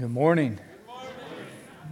[0.00, 0.58] Good morning.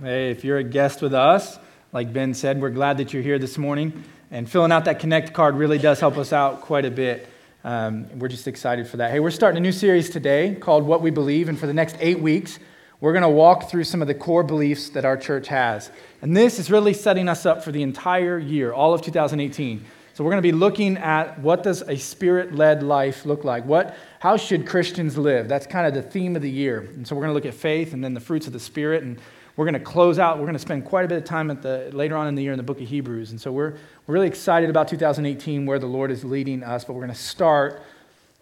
[0.00, 1.58] Hey, if you're a guest with us,
[1.92, 4.02] like Ben said, we're glad that you're here this morning.
[4.30, 7.28] And filling out that Connect card really does help us out quite a bit.
[7.64, 9.10] Um, we're just excited for that.
[9.10, 11.50] Hey, we're starting a new series today called What We Believe.
[11.50, 12.58] And for the next eight weeks,
[12.98, 15.90] we're going to walk through some of the core beliefs that our church has.
[16.22, 19.84] And this is really setting us up for the entire year, all of 2018.
[20.18, 23.64] So we're going to be looking at what does a spirit-led life look like?
[23.64, 25.46] What how should Christians live?
[25.46, 26.80] That's kind of the theme of the year.
[26.80, 29.04] And so we're going to look at faith and then the fruits of the spirit
[29.04, 29.20] and
[29.54, 30.38] we're going to close out.
[30.38, 32.42] We're going to spend quite a bit of time at the later on in the
[32.42, 33.30] year in the book of Hebrews.
[33.30, 33.74] And so we're
[34.08, 37.22] we're really excited about 2018 where the Lord is leading us, but we're going to
[37.22, 37.80] start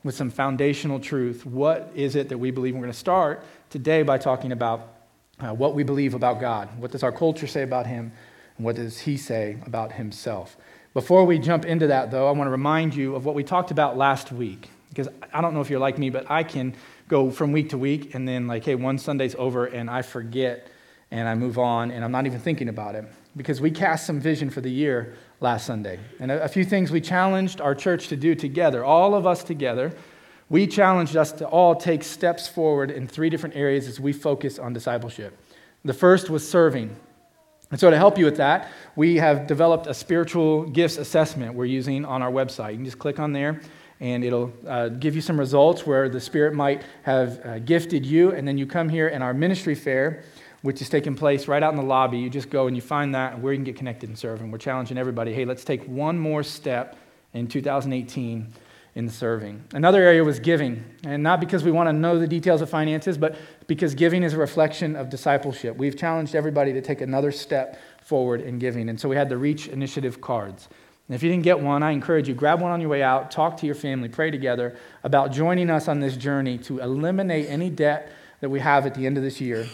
[0.02, 1.44] with some foundational truth.
[1.44, 2.72] What is it that we believe?
[2.72, 4.94] We're going to start today by talking about
[5.40, 6.70] uh, what we believe about God.
[6.78, 8.12] What does our culture say about him?
[8.56, 10.56] And what does he say about himself?
[10.96, 13.70] Before we jump into that, though, I want to remind you of what we talked
[13.70, 14.70] about last week.
[14.88, 16.74] Because I don't know if you're like me, but I can
[17.06, 20.68] go from week to week and then, like, hey, one Sunday's over and I forget
[21.10, 23.04] and I move on and I'm not even thinking about it.
[23.36, 26.00] Because we cast some vision for the year last Sunday.
[26.18, 29.92] And a, few things we challenged our church to do together, all of us together.
[30.48, 34.58] We challenged us to all take steps forward in three different areas as we focus
[34.58, 35.38] on discipleship.
[35.84, 36.96] The first was serving.
[37.70, 41.64] And so, to help you with that, we have developed a spiritual gifts assessment we're
[41.64, 42.70] using on our website.
[42.70, 43.60] You can just click on there,
[43.98, 48.30] and it'll uh, give you some results where the Spirit might have uh, gifted you.
[48.30, 50.22] And then you come here, and our ministry fair,
[50.62, 53.14] which is taking place right out in the lobby, you just go and you find
[53.16, 54.40] that where you can get connected and serve.
[54.42, 56.96] And we're challenging everybody hey, let's take one more step
[57.34, 58.46] in 2018
[58.96, 59.62] in serving.
[59.74, 63.18] Another area was giving, and not because we want to know the details of finances,
[63.18, 65.76] but because giving is a reflection of discipleship.
[65.76, 69.36] We've challenged everybody to take another step forward in giving, and so we had the
[69.36, 70.68] Reach Initiative cards.
[71.08, 73.30] And if you didn't get one, I encourage you grab one on your way out,
[73.30, 74.74] talk to your family, pray together
[75.04, 78.10] about joining us on this journey to eliminate any debt
[78.40, 79.66] that we have at the end of this year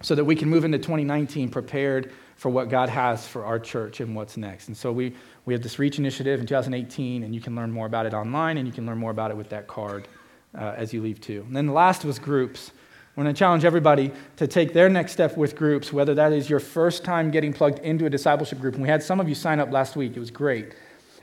[0.00, 4.00] so that we can move into 2019 prepared for what God has for our church
[4.00, 4.68] and what's next.
[4.68, 5.14] And so we,
[5.46, 8.56] we have this Reach initiative in 2018, and you can learn more about it online,
[8.56, 10.08] and you can learn more about it with that card
[10.56, 11.44] uh, as you leave too.
[11.46, 12.72] And then the last was groups.
[13.16, 16.50] I'm going to challenge everybody to take their next step with groups, whether that is
[16.50, 18.74] your first time getting plugged into a discipleship group.
[18.74, 20.74] And we had some of you sign up last week, it was great.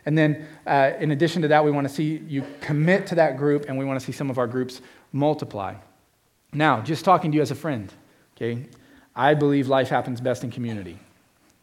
[0.05, 3.38] And then, uh, in addition to that, we want to see you commit to that
[3.38, 5.75] group, and we want to see some of our groups multiply.
[6.53, 7.93] Now, just talking to you as a friend,
[8.35, 8.65] okay?
[9.15, 10.97] I believe life happens best in community.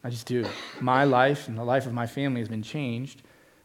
[0.04, 0.46] I just do.
[0.80, 3.22] My life and the life of my family has been changed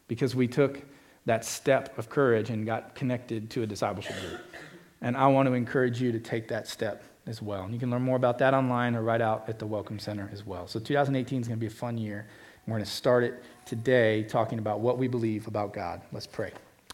[0.08, 0.82] because we took
[1.26, 4.40] that step of courage and got connected to a discipleship group.
[5.00, 7.64] And I want to encourage you to take that step as well.
[7.64, 10.28] And you can learn more about that online or right out at the Welcome Center
[10.32, 10.66] as well.
[10.66, 12.26] So 2018 is going to be a fun year.
[12.66, 16.02] We're going to start it today talking about what we believe about God.
[16.12, 16.52] Let's pray.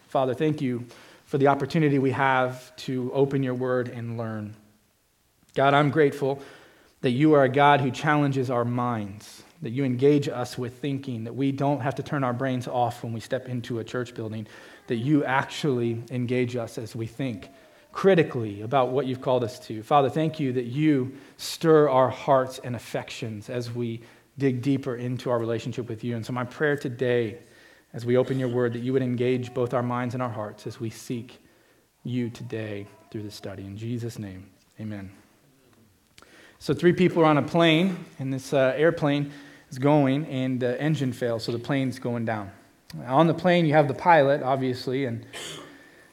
[0.09, 0.85] Father, thank you
[1.25, 4.55] for the opportunity we have to open your word and learn.
[5.55, 6.43] God, I'm grateful
[7.03, 11.25] that you are a God who challenges our minds, that you engage us with thinking,
[11.25, 14.15] that we don't have to turn our brains off when we step into a church
[14.15, 14.47] building,
[14.87, 17.49] that you actually engage us as we think
[17.93, 19.83] critically about what you've called us to.
[19.83, 24.01] Father, thank you that you stir our hearts and affections as we
[24.39, 26.17] dig deeper into our relationship with you.
[26.17, 27.39] And so, my prayer today,
[27.93, 30.67] as we open your word, that you would engage both our minds and our hearts
[30.67, 31.43] as we seek
[32.05, 33.65] you today through this study.
[33.65, 34.49] In Jesus' name,
[34.81, 35.11] amen.
[36.63, 39.33] So, three people are on a plane, and this uh, airplane
[39.71, 42.51] is going, and the engine fails, so the plane's going down.
[43.07, 45.25] On the plane, you have the pilot, obviously, and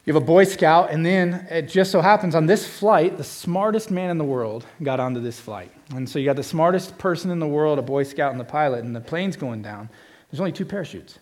[0.06, 3.24] you have a Boy Scout, and then it just so happens on this flight, the
[3.24, 5.70] smartest man in the world got onto this flight.
[5.94, 8.44] And so you got the smartest person in the world, a Boy Scout, and the
[8.44, 9.90] pilot, and the plane's going down.
[10.30, 11.18] There's only two parachutes.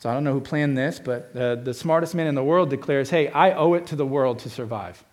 [0.00, 2.70] So I don't know who planned this, but uh, the smartest man in the world
[2.70, 5.04] declares, Hey, I owe it to the world to survive.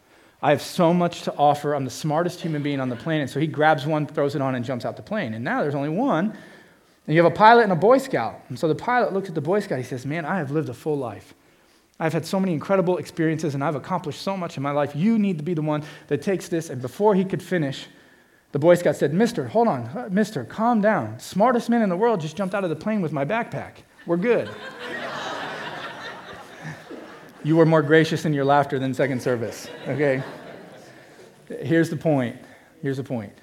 [0.46, 1.74] I have so much to offer.
[1.74, 3.32] I'm the smartest human being on the planet.
[3.32, 5.34] So he grabs one, throws it on, and jumps out the plane.
[5.34, 6.26] And now there's only one.
[6.28, 8.42] And you have a pilot and a Boy Scout.
[8.50, 9.80] And so the pilot looks at the Boy Scout.
[9.80, 11.34] He says, Man, I have lived a full life.
[12.00, 14.96] I've had so many incredible experiences and I've accomplished so much in my life.
[14.96, 16.70] You need to be the one that takes this.
[16.70, 17.88] And before he could finish,
[18.52, 20.14] the Boy Scout said, Mister, hold on.
[20.14, 21.20] Mister, calm down.
[21.20, 23.78] Smartest man in the world just jumped out of the plane with my backpack.
[24.06, 24.48] We're good.
[27.46, 30.24] You were more gracious in your laughter than second service, okay?
[31.62, 32.38] Here's the point.
[32.82, 33.34] Here's the point.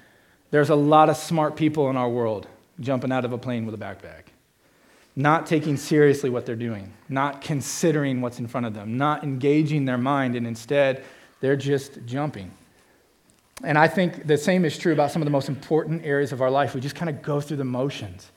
[0.51, 2.47] There's a lot of smart people in our world
[2.81, 4.23] jumping out of a plane with a backpack,
[5.15, 9.85] not taking seriously what they're doing, not considering what's in front of them, not engaging
[9.85, 11.05] their mind, and instead
[11.39, 12.51] they're just jumping.
[13.63, 16.41] And I think the same is true about some of the most important areas of
[16.41, 16.75] our life.
[16.75, 18.32] We just kind of go through the motions.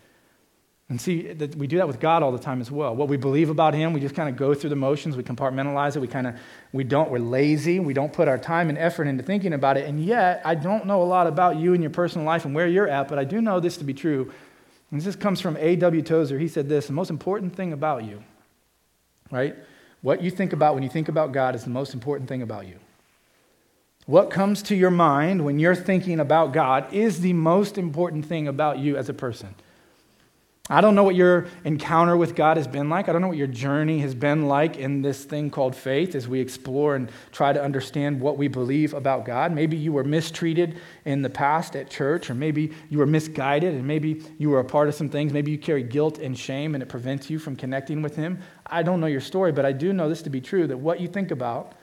[0.89, 2.95] And see, that we do that with God all the time as well.
[2.95, 5.97] What we believe about Him, we just kind of go through the motions, we compartmentalize
[5.97, 6.37] it, we kind of,
[6.73, 9.89] we don't, we're lazy, we don't put our time and effort into thinking about it.
[9.89, 12.69] And yet, I don't know a lot about you and your personal life and where
[12.69, 14.33] you're at, but I do know this to be true.
[14.93, 16.03] And this comes from A.W.
[16.03, 16.39] Tozer.
[16.39, 18.23] He said this the most important thing about you,
[19.33, 19.57] right?
[20.03, 22.69] What you think about when you think about God is the most important thing about
[22.69, 22.79] you.
[24.07, 28.47] What comes to your mind when you're thinking about God is the most important thing
[28.47, 29.57] about you as a person.
[30.69, 33.09] I don't know what your encounter with God has been like.
[33.09, 36.27] I don't know what your journey has been like in this thing called faith as
[36.27, 39.53] we explore and try to understand what we believe about God.
[39.53, 43.87] Maybe you were mistreated in the past at church, or maybe you were misguided, and
[43.87, 45.33] maybe you were a part of some things.
[45.33, 48.41] Maybe you carry guilt and shame, and it prevents you from connecting with Him.
[48.67, 50.99] I don't know your story, but I do know this to be true that what
[50.99, 51.75] you think about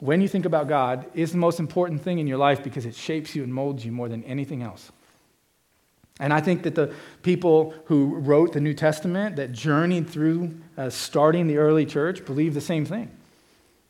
[0.00, 2.94] when you think about God is the most important thing in your life because it
[2.94, 4.92] shapes you and molds you more than anything else.
[6.18, 6.92] And I think that the
[7.22, 12.54] people who wrote the New Testament, that journeyed through uh, starting the early church, believe
[12.54, 13.10] the same thing.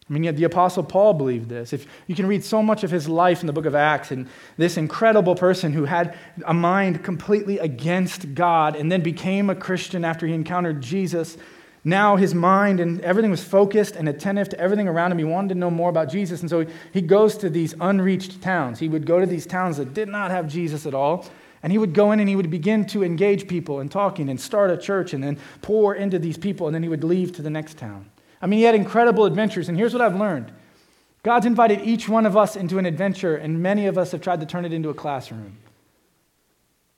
[0.09, 1.75] I mean, the Apostle Paul believed this.
[1.75, 4.27] If you can read so much of his life in the book of Acts, and
[4.57, 6.17] this incredible person who had
[6.47, 11.37] a mind completely against God and then became a Christian after he encountered Jesus,
[11.85, 15.19] now his mind and everything was focused and attentive to everything around him.
[15.19, 16.41] He wanted to know more about Jesus.
[16.41, 18.79] And so he goes to these unreached towns.
[18.79, 21.27] He would go to these towns that did not have Jesus at all.
[21.63, 24.41] And he would go in and he would begin to engage people and talking and
[24.41, 27.43] start a church and then pour into these people and then he would leave to
[27.43, 28.11] the next town.
[28.41, 29.69] I mean, he had incredible adventures.
[29.69, 30.53] And here's what I've learned
[31.23, 34.41] God's invited each one of us into an adventure, and many of us have tried
[34.41, 35.59] to turn it into a classroom.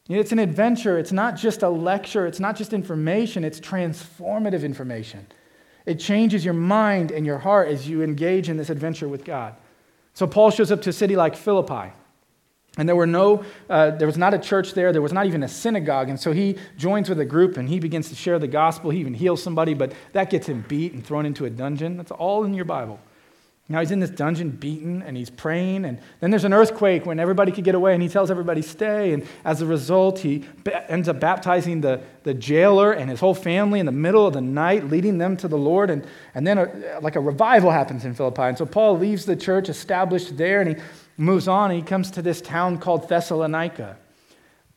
[0.08, 0.98] It's an adventure.
[0.98, 2.26] It's not just a lecture.
[2.26, 3.44] It's not just information.
[3.44, 5.26] It's transformative information.
[5.86, 9.54] It changes your mind and your heart as you engage in this adventure with God.
[10.14, 11.92] So Paul shows up to a city like Philippi.
[12.78, 14.92] And there, were no, uh, there was not a church there.
[14.92, 16.08] There was not even a synagogue.
[16.08, 18.90] And so he joins with a group and he begins to share the gospel.
[18.90, 21.96] He even heals somebody, but that gets him beat and thrown into a dungeon.
[21.96, 23.00] That's all in your Bible.
[23.70, 25.84] Now he's in this dungeon beaten and he's praying.
[25.84, 29.12] And then there's an earthquake when everybody could get away and he tells everybody stay.
[29.12, 30.44] And as a result, he
[30.88, 34.40] ends up baptizing the, the jailer and his whole family in the middle of the
[34.40, 35.88] night, leading them to the Lord.
[35.88, 38.42] And, and then a, like a revival happens in Philippi.
[38.42, 40.82] And so Paul leaves the church established there and he
[41.16, 43.98] moves on he comes to this town called Thessalonica.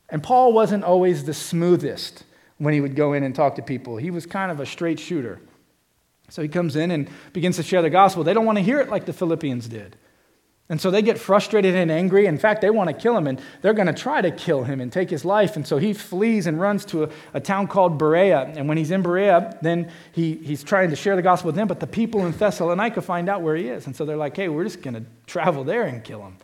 [0.08, 2.24] And Paul wasn't always the smoothest
[2.58, 5.00] when he would go in and talk to people, he was kind of a straight
[5.00, 5.40] shooter.
[6.28, 8.24] So he comes in and begins to share the gospel.
[8.24, 9.96] They don't want to hear it like the Philippians did.
[10.70, 12.24] And so they get frustrated and angry.
[12.24, 14.80] In fact, they want to kill him, and they're going to try to kill him
[14.80, 15.56] and take his life.
[15.56, 18.50] And so he flees and runs to a, a, town called Berea.
[18.56, 21.68] And when he's in Berea, then he, he's trying to share the gospel with them.
[21.68, 23.86] But the people in Thessalonica find out where he is.
[23.86, 26.38] And so they're like, hey, we're just going to travel there and kill him.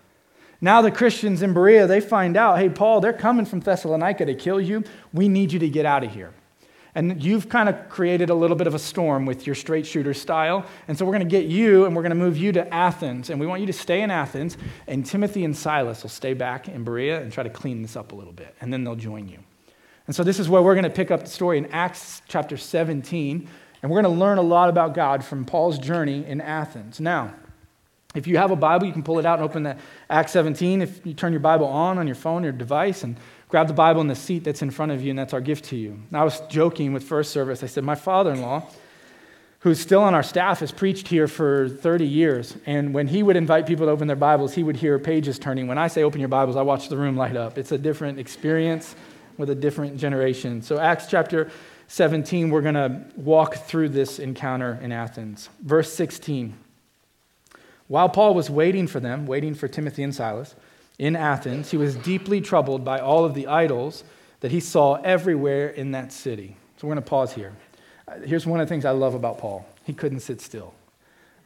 [0.61, 4.35] Now the Christians in Berea, they find out, hey, Paul, they're coming from Thessalonica to
[4.35, 4.85] kill you.
[5.15, 6.35] We need you to get out of here.
[6.95, 10.13] And you've kind of created a little bit of a storm with your straight shooter
[10.13, 10.67] style.
[10.89, 13.31] And so we're going to get you and we're going to move you to Athens.
[13.31, 14.57] And we want you to stay in Athens.
[14.89, 18.13] And Timothy and Silas will stay back in Berea and try to clean this up
[18.13, 18.55] a little bit.
[18.61, 19.39] And then they'll join you.
[20.07, 22.57] And so this is where we're going to pick up the story in Acts chapter
[22.57, 23.49] 17.
[23.83, 27.01] And we're going to learn a lot about God from Paul's journey in Athens.
[27.01, 27.35] Now,
[28.15, 29.79] if you have a Bible, you can pull it out and open that
[30.09, 30.83] Acts 17.
[30.83, 33.17] If you turn your Bible on on your phone or device and
[33.51, 35.67] grab the Bible in the seat that's in front of you, and that's our gift
[35.67, 36.01] to you.
[36.13, 37.63] I was joking with first service.
[37.63, 38.63] I said, My father in law,
[39.61, 42.57] who's still on our staff, has preached here for 30 years.
[42.65, 45.67] And when he would invite people to open their Bibles, he would hear pages turning.
[45.67, 47.59] When I say open your Bibles, I watch the room light up.
[47.59, 48.95] It's a different experience
[49.37, 50.63] with a different generation.
[50.63, 51.51] So, Acts chapter
[51.89, 55.49] 17, we're going to walk through this encounter in Athens.
[55.61, 56.57] Verse 16.
[57.89, 60.55] While Paul was waiting for them, waiting for Timothy and Silas,
[61.01, 64.05] in Athens, he was deeply troubled by all of the idols
[64.41, 66.57] that he saw everywhere in that city.
[66.77, 67.55] So we're going to pause here.
[68.07, 70.75] Uh, here's one of the things I love about Paul he couldn't sit still,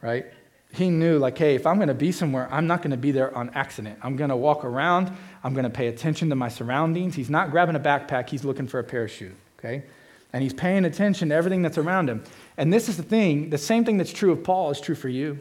[0.01, 0.25] right?
[0.73, 3.11] He knew, like, hey, if I'm going to be somewhere, I'm not going to be
[3.11, 3.97] there on accident.
[4.03, 5.09] I'm going to walk around.
[5.41, 7.15] I'm going to pay attention to my surroundings.
[7.15, 9.85] He's not grabbing a backpack, he's looking for a parachute, okay?
[10.33, 12.25] And he's paying attention to everything that's around him.
[12.57, 15.07] And this is the thing the same thing that's true of Paul is true for
[15.07, 15.39] you.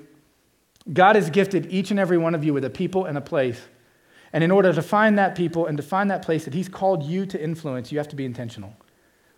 [0.92, 3.60] God has gifted each and every one of you with a people and a place
[4.34, 7.04] and in order to find that people and to find that place that he's called
[7.04, 8.74] you to influence, you have to be intentional.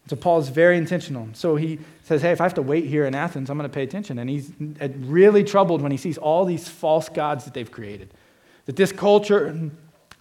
[0.08, 1.28] So Paul is very intentional.
[1.34, 3.74] So he says, Hey, if I have to wait here in Athens, I'm going to
[3.74, 4.18] pay attention.
[4.18, 4.50] And he's
[4.80, 8.14] uh, really troubled when he sees all these false gods that they've created.
[8.64, 9.70] That this culture,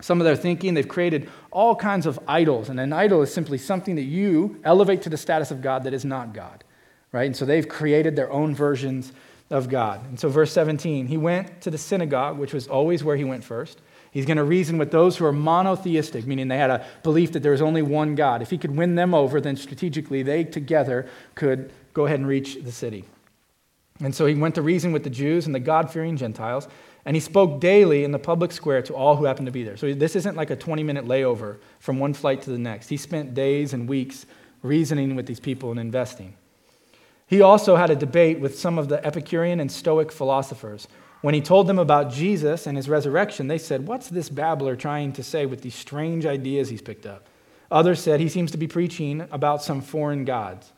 [0.01, 2.67] some of their thinking, they've created all kinds of idols.
[2.67, 5.94] And an idol is simply something that you elevate to the status of God that
[5.94, 6.65] is not God.
[7.13, 7.27] Right?
[7.27, 9.13] And so they've created their own versions
[9.50, 10.05] of God.
[10.05, 13.46] And so, verse 17, he went to the synagogue, which was always where he went
[13.46, 13.79] first.
[14.15, 17.43] He's going to reason with those who are monotheistic, meaning they had a belief that
[17.43, 18.41] there was only one God.
[18.41, 21.05] If he could win them over, then strategically they together
[21.36, 23.03] could go ahead and reach the city.
[24.00, 26.69] And so he went to reason with the Jews and the God fearing Gentiles,
[27.03, 29.75] and he spoke daily in the public square to all who happened to be there.
[29.75, 32.88] So this isn't like a 20 minute layover from one flight to the next.
[32.88, 34.25] He spent days and weeks
[34.62, 36.36] reasoning with these people and investing.
[37.27, 40.88] He also had a debate with some of the Epicurean and Stoic philosophers
[41.22, 45.13] when he told them about Jesus and his resurrection, they said, What's this babbler trying
[45.13, 47.27] to say with these strange ideas he's picked up?
[47.72, 50.72] Others said, He seems to be preaching about some foreign gods.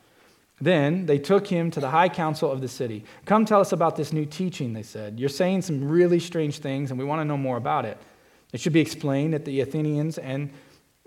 [0.60, 3.04] Then they took him to the high council of the city.
[3.26, 5.20] Come tell us about this new teaching, they said.
[5.20, 7.98] You're saying some really strange things, and we want to know more about it.
[8.54, 10.52] It should be explained that the Athenians and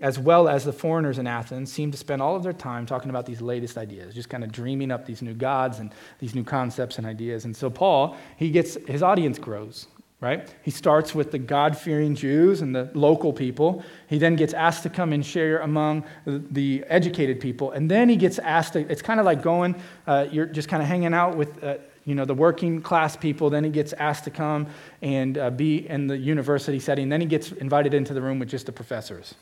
[0.01, 3.09] as well as the foreigners in Athens, seem to spend all of their time talking
[3.09, 6.43] about these latest ideas, just kind of dreaming up these new gods and these new
[6.43, 7.45] concepts and ideas.
[7.45, 9.87] And so Paul, he gets his audience grows,
[10.19, 10.53] right?
[10.63, 13.83] He starts with the God fearing Jews and the local people.
[14.07, 17.71] He then gets asked to come and share among the educated people.
[17.71, 19.75] And then he gets asked to, it's kind of like going,
[20.07, 21.63] uh, you're just kind of hanging out with.
[21.63, 24.65] Uh, you know the working class people then he gets asked to come
[25.03, 28.49] and uh, be in the university setting then he gets invited into the room with
[28.49, 29.35] just the professors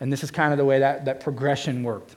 [0.00, 2.16] and this is kind of the way that, that progression worked.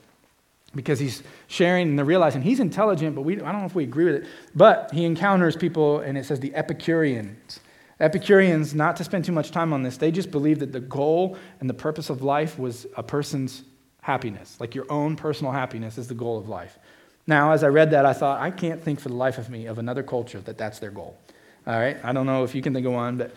[0.74, 3.84] Because he's sharing and they're realizing he's intelligent, but we, I don't know if we
[3.84, 4.26] agree with it.
[4.54, 7.60] But he encounters people, and it says the Epicureans.
[8.00, 11.36] Epicureans, not to spend too much time on this, they just believed that the goal
[11.60, 13.64] and the purpose of life was a person's
[14.02, 14.56] happiness.
[14.60, 16.78] Like your own personal happiness is the goal of life.
[17.26, 19.66] Now, as I read that, I thought, I can't think for the life of me
[19.66, 21.18] of another culture that that's their goal.
[21.66, 21.98] All right?
[22.02, 23.34] I don't know if you can think of one, but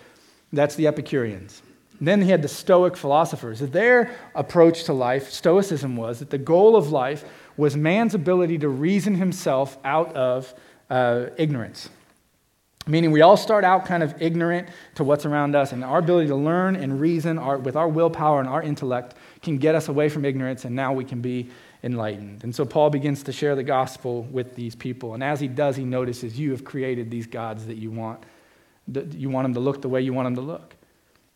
[0.53, 1.61] that's the Epicureans.
[2.01, 3.59] Then he had the Stoic philosophers.
[3.59, 7.23] Their approach to life, Stoicism, was that the goal of life
[7.55, 10.51] was man's ability to reason himself out of
[10.89, 11.89] uh, ignorance.
[12.87, 16.29] Meaning, we all start out kind of ignorant to what's around us, and our ability
[16.29, 20.09] to learn and reason our, with our willpower and our intellect can get us away
[20.09, 21.51] from ignorance, and now we can be
[21.83, 22.43] enlightened.
[22.43, 25.13] And so, Paul begins to share the gospel with these people.
[25.13, 28.23] And as he does, he notices you have created these gods that you want.
[28.87, 30.75] That You want them to look the way you want them to look.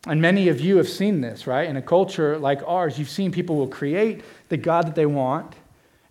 [0.06, 1.68] And many of you have seen this, right?
[1.68, 5.54] In a culture like ours, you've seen people will create the God that they want.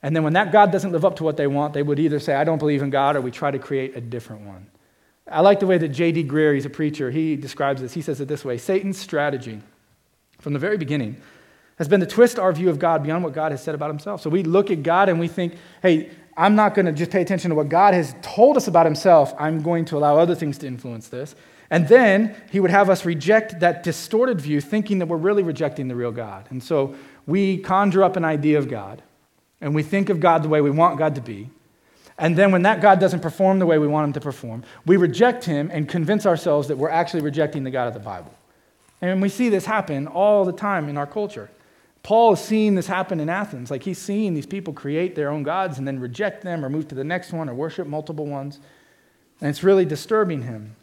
[0.03, 2.19] And then when that God doesn't live up to what they want, they would either
[2.19, 4.67] say, I don't believe in God, or we try to create a different one.
[5.31, 6.25] I like the way that J.D.
[6.25, 7.93] Greear, he's a preacher, he describes this.
[7.93, 9.61] He says it this way Satan's strategy
[10.39, 11.19] from the very beginning
[11.77, 14.21] has been to twist our view of God beyond what God has said about himself.
[14.21, 17.21] So we look at God and we think, hey, I'm not going to just pay
[17.21, 19.33] attention to what God has told us about himself.
[19.37, 21.35] I'm going to allow other things to influence this.
[21.69, 25.87] And then he would have us reject that distorted view, thinking that we're really rejecting
[25.87, 26.45] the real God.
[26.49, 26.95] And so
[27.25, 29.01] we conjure up an idea of God,
[29.61, 31.49] and we think of God the way we want God to be.
[32.17, 34.95] And then when that God doesn't perform the way we want him to perform, we
[34.95, 38.33] reject him and convince ourselves that we're actually rejecting the God of the Bible.
[39.01, 41.49] And we see this happen all the time in our culture.
[42.03, 43.71] Paul is seeing this happen in Athens.
[43.71, 46.87] Like he's seeing these people create their own gods and then reject them or move
[46.89, 48.59] to the next one or worship multiple ones.
[49.41, 50.75] And it's really disturbing him.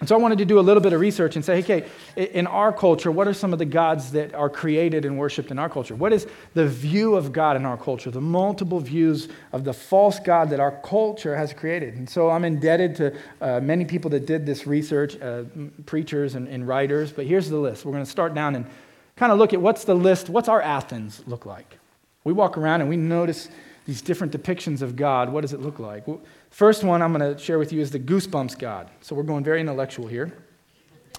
[0.00, 1.86] And so I wanted to do a little bit of research and say, okay,
[2.16, 5.58] in our culture, what are some of the gods that are created and worshiped in
[5.58, 5.94] our culture?
[5.94, 10.18] What is the view of God in our culture, the multiple views of the false
[10.18, 11.94] God that our culture has created?
[11.94, 15.44] And so I'm indebted to uh, many people that did this research, uh,
[15.86, 17.84] preachers and, and writers, but here's the list.
[17.84, 18.66] We're going to start down and
[19.14, 21.78] kind of look at what's the list, what's our Athens look like?
[22.24, 23.48] We walk around and we notice
[23.86, 25.30] these different depictions of God.
[25.30, 26.08] What does it look like?
[26.08, 26.20] Well,
[26.54, 28.88] First one I'm going to share with you is the goosebumps God.
[29.00, 30.32] So we're going very intellectual here.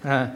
[0.02, 0.30] Uh,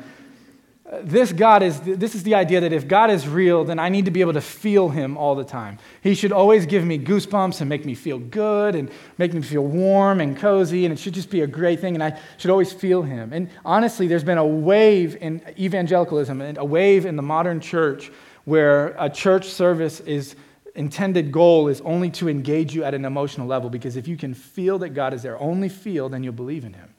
[1.04, 4.04] this God is, this is the idea that if God is real, then I need
[4.06, 5.78] to be able to feel him all the time.
[6.02, 9.66] He should always give me goosebumps and make me feel good and make me feel
[9.66, 12.74] warm and cozy, and it should just be a great thing, and I should always
[12.74, 13.32] feel him.
[13.32, 18.12] And honestly, there's been a wave in evangelicalism and a wave in the modern church
[18.44, 20.36] where a church service is
[20.80, 24.34] intended goal is only to engage you at an emotional level because if you can
[24.34, 26.96] feel that God is there, only feel, then you'll believe in Him.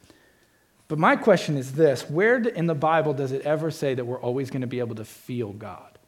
[0.87, 4.21] But my question is this where in the Bible does it ever say that we're
[4.21, 5.99] always going to be able to feel God?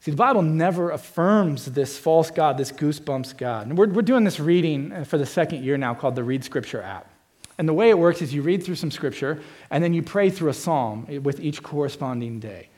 [0.00, 3.66] See, the Bible never affirms this false God, this goosebumps God.
[3.66, 6.44] And we're, we're doing this reading uh, for the second year now called the Read
[6.44, 7.10] Scripture app.
[7.58, 10.30] And the way it works is you read through some scripture and then you pray
[10.30, 12.68] through a psalm eh, with each corresponding day.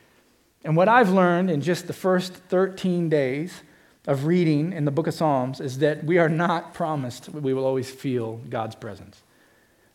[0.65, 3.63] And what I've learned in just the first 13 days
[4.07, 7.65] of reading in the book of Psalms is that we are not promised we will
[7.65, 9.23] always feel God's presence.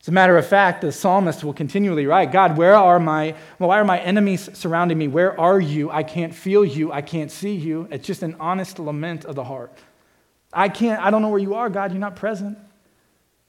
[0.06, 3.80] As a matter of fact, the psalmist will continually write, God, where are my, why
[3.80, 5.08] are my enemies surrounding me?
[5.08, 5.90] Where are you?
[5.90, 6.92] I can't feel you.
[6.92, 7.88] I can't see you.
[7.90, 9.76] It's just an honest lament of the heart.
[10.52, 11.90] I can't, I don't know where you are, God.
[11.90, 12.56] You're not present.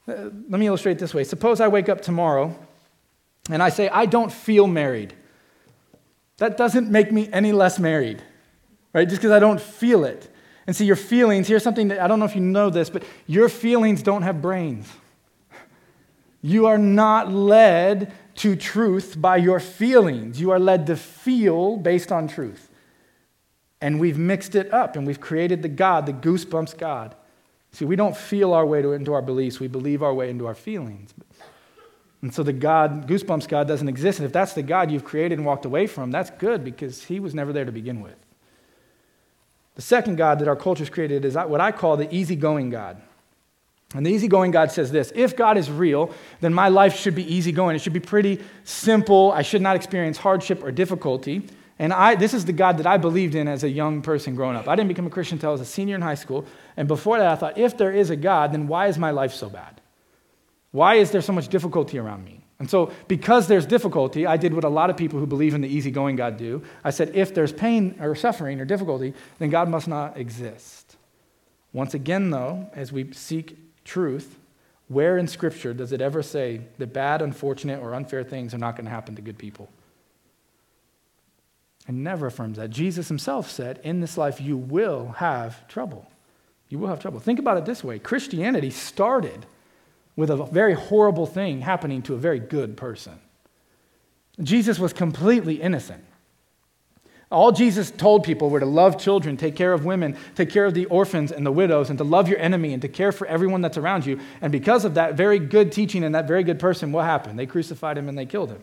[0.08, 1.22] Uh, let me illustrate this way.
[1.22, 2.58] Suppose I wake up tomorrow
[3.48, 5.14] and I say, I don't feel married.
[6.38, 8.22] That doesn't make me any less married,
[8.92, 9.08] right?
[9.08, 10.32] Just because I don't feel it.
[10.66, 13.02] And see, your feelings, here's something that I don't know if you know this, but
[13.26, 14.88] your feelings don't have brains.
[16.42, 20.40] You are not led to truth by your feelings.
[20.40, 22.70] You are led to feel based on truth.
[23.80, 27.16] And we've mixed it up and we've created the God, the goosebumps God.
[27.72, 30.46] See, we don't feel our way to, into our beliefs, we believe our way into
[30.46, 31.14] our feelings.
[32.20, 34.18] And so the God, goosebumps God, doesn't exist.
[34.18, 37.20] And if that's the God you've created and walked away from, that's good because he
[37.20, 38.16] was never there to begin with.
[39.76, 43.00] The second God that our culture's created is what I call the easygoing God.
[43.94, 47.32] And the easygoing God says this if God is real, then my life should be
[47.32, 47.76] easygoing.
[47.76, 49.32] It should be pretty simple.
[49.32, 51.48] I should not experience hardship or difficulty.
[51.78, 54.56] And I, this is the God that I believed in as a young person growing
[54.56, 54.66] up.
[54.66, 56.44] I didn't become a Christian until I was a senior in high school.
[56.76, 59.32] And before that, I thought, if there is a God, then why is my life
[59.32, 59.77] so bad?
[60.70, 62.44] Why is there so much difficulty around me?
[62.58, 65.60] And so, because there's difficulty, I did what a lot of people who believe in
[65.60, 66.62] the easygoing God do.
[66.82, 70.96] I said, if there's pain or suffering or difficulty, then God must not exist.
[71.72, 74.38] Once again, though, as we seek truth,
[74.88, 78.74] where in Scripture does it ever say that bad, unfortunate, or unfair things are not
[78.74, 79.68] going to happen to good people?
[81.86, 82.70] It never affirms that.
[82.70, 86.10] Jesus himself said, In this life you will have trouble.
[86.68, 87.20] You will have trouble.
[87.20, 89.46] Think about it this way Christianity started
[90.18, 93.20] with a very horrible thing happening to a very good person.
[94.42, 96.04] Jesus was completely innocent.
[97.30, 100.74] All Jesus told people were to love children, take care of women, take care of
[100.74, 103.60] the orphans and the widows, and to love your enemy and to care for everyone
[103.60, 104.18] that's around you.
[104.40, 107.38] And because of that very good teaching and that very good person, what happened?
[107.38, 108.62] They crucified him and they killed him.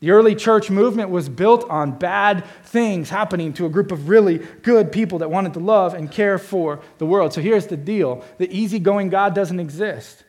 [0.00, 4.38] The early church movement was built on bad things happening to a group of really
[4.62, 7.32] good people that wanted to love and care for the world.
[7.32, 10.24] So here's the deal the easygoing God doesn't exist.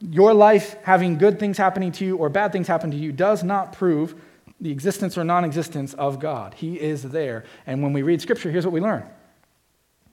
[0.00, 3.42] Your life having good things happening to you or bad things happen to you does
[3.42, 4.14] not prove
[4.60, 6.54] the existence or non existence of God.
[6.54, 7.44] He is there.
[7.66, 9.08] And when we read Scripture, here's what we learn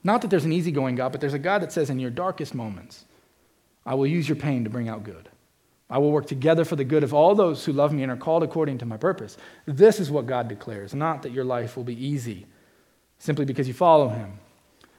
[0.06, 2.54] not that there's an easygoing God, but there's a God that says, in your darkest
[2.54, 3.06] moments,
[3.84, 5.28] I will use your pain to bring out good.
[5.90, 8.16] I will work together for the good of all those who love me and are
[8.16, 9.36] called according to my purpose.
[9.66, 12.46] This is what God declares, not that your life will be easy
[13.18, 14.38] simply because you follow him.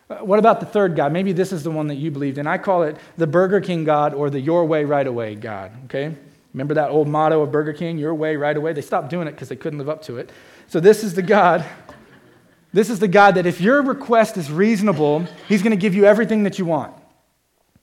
[0.09, 1.11] Uh, what about the third God?
[1.11, 2.47] Maybe this is the one that you believed in.
[2.47, 6.15] I call it the Burger King God or the Your Way Right Away God, okay?
[6.53, 8.73] Remember that old motto of Burger King, your way, right away?
[8.73, 10.31] They stopped doing it because they couldn't live up to it.
[10.67, 11.63] So this is the God.
[12.73, 16.05] This is the God that if your request is reasonable, he's going to give you
[16.05, 16.93] everything that you want.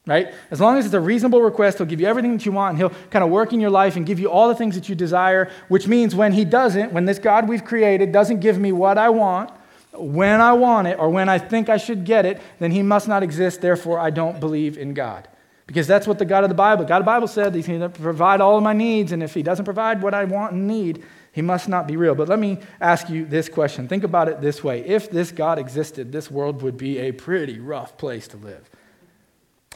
[0.07, 0.35] Right?
[0.51, 2.79] As long as it's a reasonable request, he'll give you everything that you want and
[2.79, 4.95] he'll kind of work in your life and give you all the things that you
[4.95, 8.99] desire, which means when he doesn't, when this God we've created doesn't give me what
[8.99, 9.51] I want,
[9.97, 13.09] when I want it, or when I think I should get it, then he must
[13.09, 13.61] not exist.
[13.61, 15.29] Therefore, I don't believe in God.
[15.67, 17.81] Because that's what the God of the Bible, God of the Bible said, He's going
[17.81, 20.67] to provide all of my needs, and if He doesn't provide what I want and
[20.67, 21.03] need,
[21.33, 22.15] He must not be real.
[22.15, 23.89] But let me ask you this question.
[23.89, 24.85] Think about it this way.
[24.85, 28.69] If this God existed, this world would be a pretty rough place to live.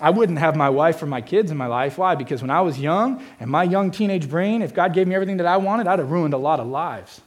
[0.00, 1.98] I wouldn't have my wife or my kids in my life.
[1.98, 2.14] Why?
[2.14, 5.38] Because when I was young, and my young teenage brain, if God gave me everything
[5.38, 7.20] that I wanted, I'd have ruined a lot of lives.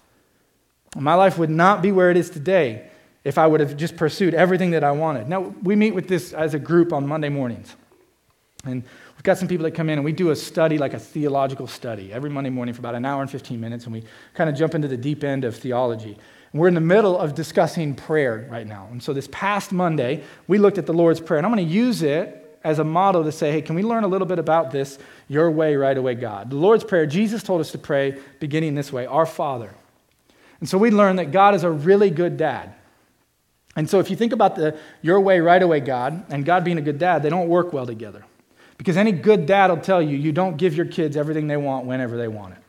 [0.96, 2.90] My life would not be where it is today
[3.24, 5.30] if I would have just pursued everything that I wanted.
[5.30, 7.76] Now, we meet with this as a group on Monday mornings.
[8.66, 8.84] And
[9.16, 11.68] we've got some people that come in and we do a study, like a theological
[11.68, 14.56] study, every Monday morning for about an hour and 15 minutes, and we kind of
[14.56, 16.18] jump into the deep end of theology.
[16.52, 18.88] And we're in the middle of discussing prayer right now.
[18.92, 21.74] And so this past Monday, we looked at the Lord's Prayer, and I'm going to
[21.74, 24.70] use it as a model to say, hey, can we learn a little bit about
[24.70, 26.50] this, your way, right away, God?
[26.50, 29.74] The Lord's Prayer, Jesus told us to pray beginning this way Our Father.
[30.62, 32.74] And so we learn that God is a really good dad.
[33.76, 36.78] And so if you think about the your way, right away, God, and God being
[36.78, 38.24] a good dad, they don't work well together.
[38.78, 41.86] Because any good dad will tell you, you don't give your kids everything they want
[41.86, 42.60] whenever they want it.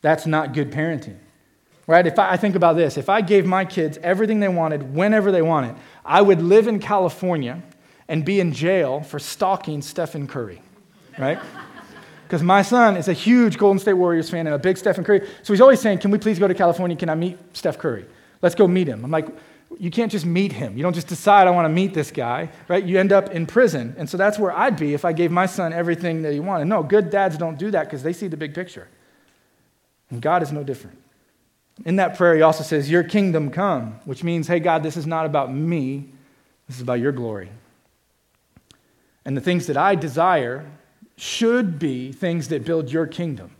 [0.00, 1.16] That's not good parenting.
[1.86, 2.06] Right?
[2.06, 5.32] If I, I think about this, if I gave my kids everything they wanted whenever
[5.32, 7.62] they wanted, I would live in California
[8.08, 10.60] and be in jail for stalking Stephen Curry.
[11.18, 11.38] Right?
[12.32, 15.28] Because my son is a huge Golden State Warriors fan and a big Stephen Curry.
[15.42, 16.96] So he's always saying, Can we please go to California?
[16.96, 18.06] Can I meet Steph Curry?
[18.40, 19.04] Let's go meet him.
[19.04, 19.28] I'm like,
[19.78, 20.74] you can't just meet him.
[20.74, 22.82] You don't just decide, I want to meet this guy, right?
[22.82, 23.94] You end up in prison.
[23.98, 26.68] And so that's where I'd be if I gave my son everything that he wanted.
[26.68, 28.88] No, good dads don't do that because they see the big picture.
[30.08, 30.96] And God is no different.
[31.84, 35.06] In that prayer, he also says, Your kingdom come, which means, hey, God, this is
[35.06, 36.08] not about me,
[36.66, 37.50] this is about your glory.
[39.26, 40.64] And the things that I desire
[41.22, 43.52] should be things that build your kingdom.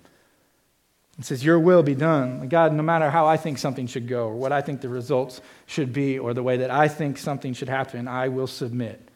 [1.17, 2.49] It says, Your will be done.
[2.49, 5.41] God, no matter how I think something should go, or what I think the results
[5.67, 9.09] should be, or the way that I think something should happen, I will submit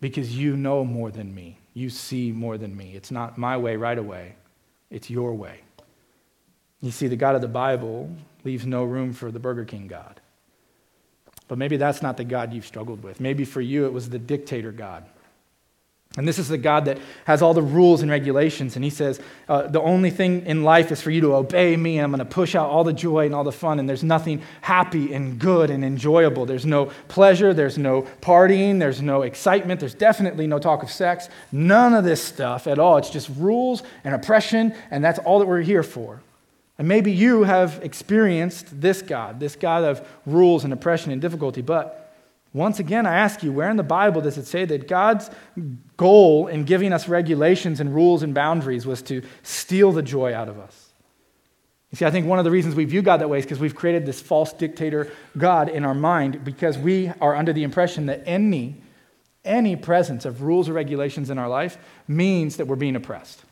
[0.00, 1.58] because you know more than me.
[1.74, 2.92] You see more than me.
[2.94, 4.36] It's not my way right away,
[4.88, 5.62] it's your way.
[6.80, 8.14] You see, the God of the Bible
[8.44, 10.20] leaves no room for the Burger King God.
[11.48, 13.18] But maybe that's not the God you've struggled with.
[13.18, 15.04] Maybe for you it was the dictator God.
[16.18, 18.76] And this is the God that has all the rules and regulations.
[18.76, 21.98] And he says, uh, the only thing in life is for you to obey me,
[21.98, 23.78] and I'm going to push out all the joy and all the fun.
[23.78, 26.44] And there's nothing happy and good and enjoyable.
[26.44, 31.30] There's no pleasure, there's no partying, there's no excitement, there's definitely no talk of sex.
[31.50, 32.98] None of this stuff at all.
[32.98, 36.20] It's just rules and oppression, and that's all that we're here for.
[36.78, 41.62] And maybe you have experienced this God, this God of rules and oppression and difficulty,
[41.62, 42.11] but
[42.54, 45.30] once again, I ask you, where in the Bible does it say that God's
[45.96, 50.48] goal in giving us regulations and rules and boundaries was to steal the joy out
[50.48, 50.90] of us?
[51.90, 53.58] You see, I think one of the reasons we view God that way is because
[53.58, 58.06] we've created this false dictator God in our mind because we are under the impression
[58.06, 58.82] that any,
[59.44, 63.42] any presence of rules or regulations in our life means that we're being oppressed.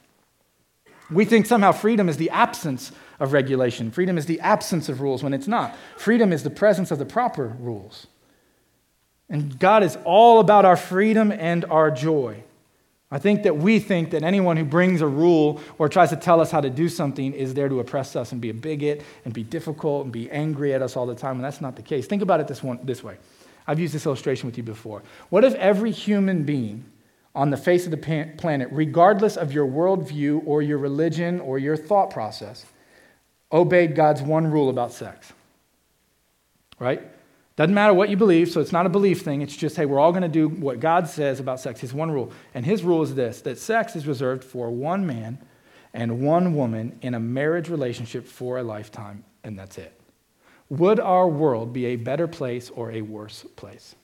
[1.10, 3.90] We think somehow freedom is the absence of regulation.
[3.90, 5.76] Freedom is the absence of rules when it's not.
[5.96, 8.06] Freedom is the presence of the proper rules.
[9.30, 12.42] And God is all about our freedom and our joy.
[13.12, 16.40] I think that we think that anyone who brings a rule or tries to tell
[16.40, 19.34] us how to do something is there to oppress us and be a bigot and
[19.34, 22.06] be difficult and be angry at us all the time, and that's not the case.
[22.06, 23.16] Think about it this, one, this way.
[23.66, 25.02] I've used this illustration with you before.
[25.28, 26.84] What if every human being
[27.34, 31.76] on the face of the planet, regardless of your worldview or your religion or your
[31.76, 32.64] thought process,
[33.52, 35.32] obeyed God's one rule about sex?
[36.78, 37.02] Right?
[37.60, 39.42] Doesn't matter what you believe, so it's not a belief thing.
[39.42, 41.78] It's just, hey, we're all going to do what God says about sex.
[41.78, 42.32] His one rule.
[42.54, 45.38] And his rule is this that sex is reserved for one man
[45.92, 49.92] and one woman in a marriage relationship for a lifetime, and that's it.
[50.70, 53.94] Would our world be a better place or a worse place?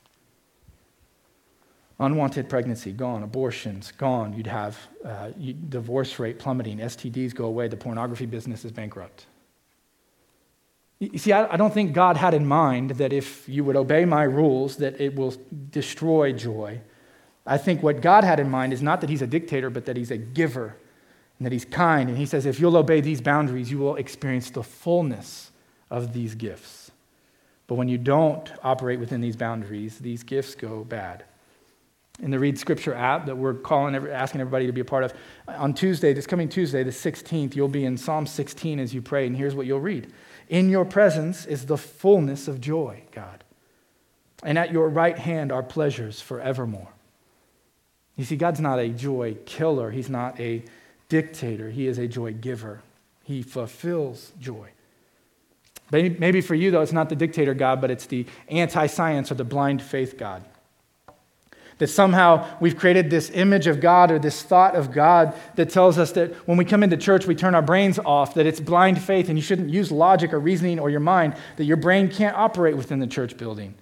[1.99, 3.23] Unwanted pregnancy, gone.
[3.23, 4.35] Abortions, gone.
[4.35, 5.31] You'd have uh,
[5.71, 6.77] divorce rate plummeting.
[6.77, 7.69] STDs go away.
[7.69, 9.25] The pornography business is bankrupt.
[10.99, 14.23] You see, I don't think God had in mind that if you would obey my
[14.23, 15.35] rules, that it will
[15.71, 16.81] destroy joy.
[17.47, 19.97] I think what God had in mind is not that he's a dictator, but that
[19.97, 20.77] he's a giver
[21.39, 22.09] and that he's kind.
[22.09, 25.53] And he says, if you'll obey these boundaries, you will experience the fullness
[25.91, 26.91] of these gifts.
[27.67, 31.25] But when you don't operate within these boundaries, these gifts go bad.
[32.21, 35.13] In the Read Scripture app that we're calling, asking everybody to be a part of,
[35.47, 39.27] on Tuesday, this coming Tuesday, the 16th, you'll be in Psalm 16 as you pray,
[39.27, 40.11] and here's what you'll read.
[40.49, 43.45] In your presence is the fullness of joy, God.
[44.43, 46.89] And at your right hand are pleasures forevermore.
[48.17, 50.63] You see, God's not a joy killer, He's not a
[51.09, 52.83] dictator, He is a joy giver.
[53.25, 54.69] He fulfills joy.
[55.91, 59.35] Maybe for you, though, it's not the dictator God, but it's the anti science or
[59.35, 60.45] the blind faith God.
[61.79, 65.99] That somehow we've created this image of God or this thought of God that tells
[65.99, 69.01] us that when we come into church, we turn our brains off, that it's blind
[69.01, 72.35] faith and you shouldn't use logic or reasoning or your mind, that your brain can't
[72.35, 73.75] operate within the church building.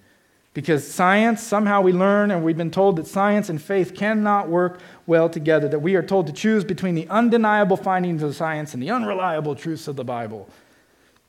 [0.53, 4.79] Because science, somehow we learn and we've been told that science and faith cannot work
[5.05, 8.81] well together, that we are told to choose between the undeniable findings of science and
[8.81, 10.49] the unreliable truths of the Bible.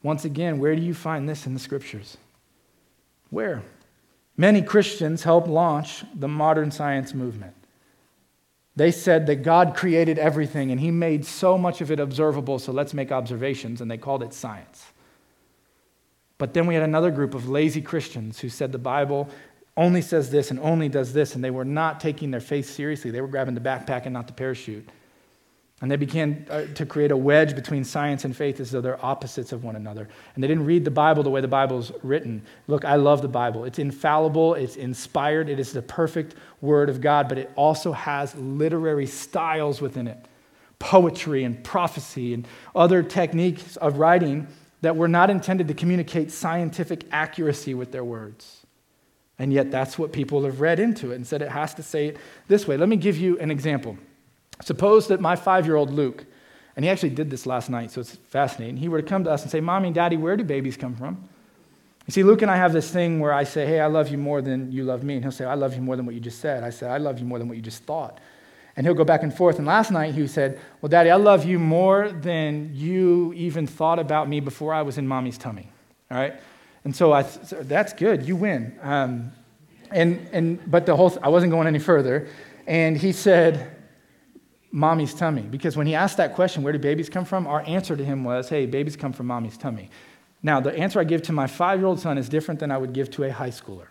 [0.02, 2.16] Once again, where do you find this in the scriptures?
[3.31, 3.62] Where?
[4.37, 7.55] Many Christians helped launch the modern science movement.
[8.75, 12.72] They said that God created everything and He made so much of it observable, so
[12.72, 14.85] let's make observations, and they called it science.
[16.38, 19.31] But then we had another group of lazy Christians who said the Bible
[19.79, 23.11] only says this and only does this, and they were not taking their faith seriously.
[23.11, 24.88] They were grabbing the backpack and not the parachute.
[25.83, 29.05] And they began uh, to create a wedge between science and faith as though they're
[29.05, 30.09] opposites of one another.
[30.35, 32.43] And they didn't read the Bible the way the Bible's written.
[32.67, 33.65] Look, I love the Bible.
[33.65, 38.35] It's infallible, it's inspired, it is the perfect word of God, but it also has
[38.37, 40.27] literary styles within it
[40.79, 44.47] poetry and prophecy and other techniques of writing
[44.83, 48.67] that were not intended to communicate scientific accuracy with their words.
[49.39, 52.09] And yet, that's what people have read into it and said it has to say
[52.09, 52.17] it
[52.49, 52.77] this way.
[52.77, 53.99] Let me give you an example.
[54.62, 56.25] Suppose that my five year old Luke,
[56.75, 59.31] and he actually did this last night, so it's fascinating, he were to come to
[59.31, 61.29] us and say, Mommy and Daddy, where do babies come from?
[62.07, 64.19] You see, Luke and I have this thing where I say, Hey, I love you
[64.19, 65.14] more than you love me.
[65.14, 66.62] And he'll say, I love you more than what you just said.
[66.62, 68.21] I said, I love you more than what you just thought.
[68.77, 69.59] And he'll go back and forth.
[69.59, 73.99] And last night he said, Well, Daddy, I love you more than you even thought
[73.99, 75.69] about me before I was in mommy's tummy.
[76.11, 76.35] All right?
[76.85, 78.25] And so, I, so that's good.
[78.25, 78.79] You win.
[78.83, 79.33] Um,
[79.90, 82.29] and, and, but the whole, I wasn't going any further.
[82.69, 83.76] And he said,
[84.72, 85.42] mommy's tummy.
[85.42, 87.46] Because when he asked that question, where do babies come from?
[87.46, 89.90] Our answer to him was, hey, babies come from mommy's tummy.
[90.42, 92.79] Now, the answer I give to my five year old son is different than I
[92.79, 93.87] would give to a high schooler.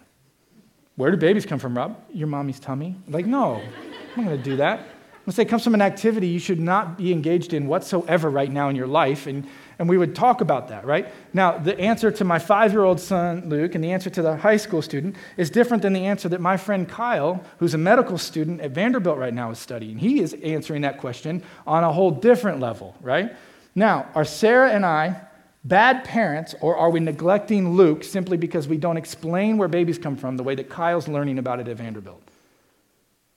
[0.95, 2.01] Where do babies come from, Rob?
[2.13, 2.95] Your mommy's tummy?
[3.07, 4.87] Like, no, I'm not going to do that.
[5.25, 8.51] Let's say it comes from an activity you should not be engaged in whatsoever right
[8.51, 9.27] now in your life.
[9.27, 11.07] And, and we would talk about that, right?
[11.33, 14.37] Now, the answer to my five year old son, Luke, and the answer to the
[14.37, 18.17] high school student is different than the answer that my friend Kyle, who's a medical
[18.17, 19.97] student at Vanderbilt right now, is studying.
[19.97, 23.35] He is answering that question on a whole different level, right?
[23.75, 25.21] Now, are Sarah and I
[25.65, 30.15] bad parents, or are we neglecting Luke simply because we don't explain where babies come
[30.15, 32.21] from the way that Kyle's learning about it at Vanderbilt?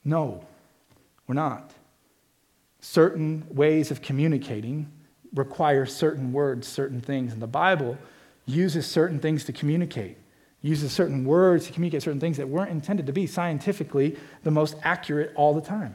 [0.04, 0.44] No,
[1.26, 1.72] we're not.
[2.80, 4.90] Certain ways of communicating
[5.34, 7.32] require certain words, certain things.
[7.32, 7.98] And the Bible
[8.46, 10.16] uses certain things to communicate,
[10.62, 14.76] uses certain words to communicate certain things that weren't intended to be scientifically the most
[14.82, 15.94] accurate all the time.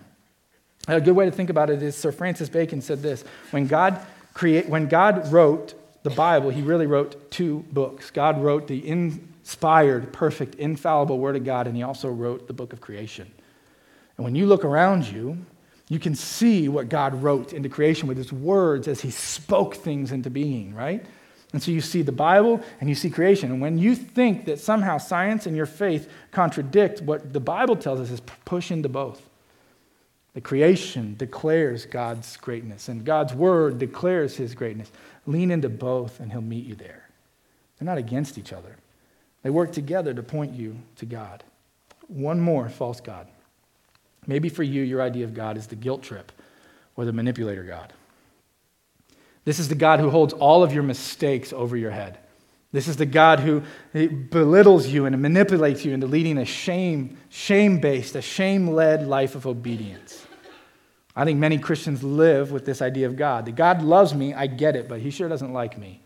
[0.88, 4.00] A good way to think about it is Sir Francis Bacon said this when God,
[4.34, 8.12] create, when God wrote the Bible, he really wrote two books.
[8.12, 12.74] God wrote the inspired, perfect, infallible Word of God, and he also wrote the book
[12.74, 13.32] of creation.
[14.18, 15.38] And when you look around you,
[15.90, 20.12] you can see what God wrote into creation with his words as he spoke things
[20.12, 21.06] into being, right?
[21.52, 23.52] And so you see the Bible and you see creation.
[23.52, 28.00] And when you think that somehow science and your faith contradict what the Bible tells
[28.00, 29.30] us, is push into both.
[30.34, 34.92] The creation declares God's greatness, and God's word declares his greatness.
[35.28, 37.08] Lean into both, and he'll meet you there.
[37.78, 38.78] They're not against each other,
[39.44, 41.44] they work together to point you to God.
[42.08, 43.28] One more false God.
[44.28, 46.32] Maybe for you, your idea of God is the guilt trip
[46.96, 47.94] or the manipulator God.
[49.46, 52.18] This is the God who holds all of your mistakes over your head.
[52.72, 58.16] This is the God who belittles you and manipulates you into leading a shame, shame-based,
[58.16, 60.26] a shame-led life of obedience.
[61.16, 63.46] I think many Christians live with this idea of God.
[63.46, 66.02] That God loves me, I get it, but he sure doesn't like me.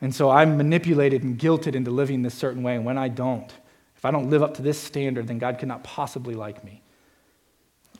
[0.00, 2.74] And so I'm manipulated and guilted into living this certain way.
[2.74, 3.52] And when I don't,
[3.96, 6.79] if I don't live up to this standard, then God cannot possibly like me.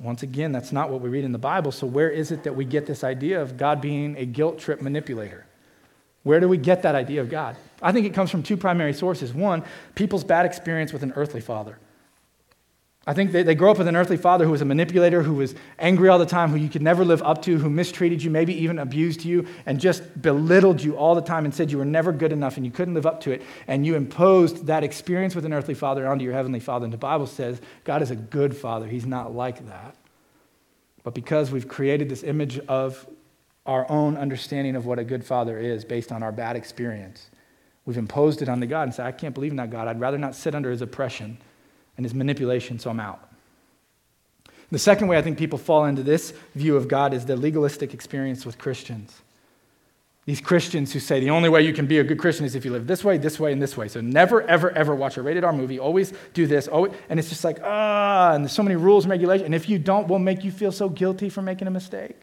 [0.01, 1.71] Once again, that's not what we read in the Bible.
[1.71, 4.81] So, where is it that we get this idea of God being a guilt trip
[4.81, 5.45] manipulator?
[6.23, 7.57] Where do we get that idea of God?
[7.83, 9.33] I think it comes from two primary sources.
[9.33, 9.63] One,
[9.95, 11.79] people's bad experience with an earthly father.
[13.07, 15.33] I think they, they grow up with an earthly father who was a manipulator, who
[15.33, 18.31] was angry all the time, who you could never live up to, who mistreated you,
[18.31, 21.85] maybe even abused you, and just belittled you all the time and said you were
[21.87, 23.43] never good enough and you couldn't live up to it.
[23.67, 26.85] And you imposed that experience with an earthly father onto your heavenly father.
[26.85, 29.97] And the Bible says God is a good father, He's not like that.
[31.03, 33.09] But because we've created this image of
[33.65, 37.31] our own understanding of what a good father is based on our bad experience,
[37.87, 39.89] we've imposed it on the God and said, I can't believe in that God.
[39.89, 41.39] I'd rather not sit under his oppression
[42.01, 43.31] and his manipulation, so I'm out.
[44.71, 47.93] The second way I think people fall into this view of God is the legalistic
[47.93, 49.21] experience with Christians.
[50.25, 52.65] These Christians who say the only way you can be a good Christian is if
[52.65, 53.87] you live this way, this way, and this way.
[53.89, 55.79] So never, ever, ever watch a rated R movie.
[55.79, 56.69] Always do this.
[56.69, 59.45] Always, and it's just like, ah, and there's so many rules and regulations.
[59.45, 62.17] And if you don't, we'll make you feel so guilty for making a mistake.